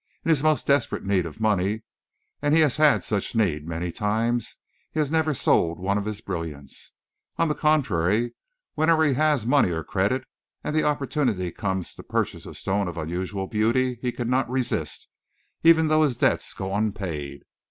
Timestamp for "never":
5.11-5.31